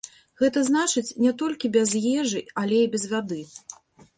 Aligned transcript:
Гэта 0.43 0.61
значыць, 0.69 1.15
не 1.25 1.33
толькі 1.41 1.71
без 1.75 1.93
ежы, 2.21 2.41
але 2.63 2.81
і 2.87 2.89
без 2.95 3.03
вады. 3.13 3.41